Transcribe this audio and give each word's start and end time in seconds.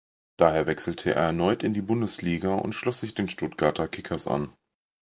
Daher 0.37 0.65
wechselte 0.65 1.11
er 1.13 1.25
erneut 1.27 1.61
in 1.61 1.75
die 1.75 1.83
Bundesliga 1.83 2.55
und 2.55 2.73
schloss 2.73 3.01
sich 3.01 3.13
den 3.13 3.29
Stuttgarter 3.29 3.87
Kickers 3.87 4.25
an. 4.25 4.51